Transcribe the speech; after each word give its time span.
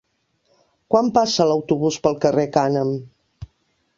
Quan 0.93 1.11
passa 1.17 1.47
l'autobús 1.51 2.01
pel 2.07 2.17
carrer 2.25 2.45
Cànem? 2.57 2.93